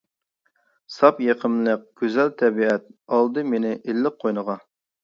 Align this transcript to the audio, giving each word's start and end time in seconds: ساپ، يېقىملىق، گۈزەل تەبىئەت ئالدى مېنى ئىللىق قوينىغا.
ساپ، 0.93 1.21
يېقىملىق، 1.25 1.85
گۈزەل 2.01 2.35
تەبىئەت 2.41 2.89
ئالدى 2.91 3.47
مېنى 3.53 3.79
ئىللىق 3.81 4.21
قوينىغا. 4.27 4.63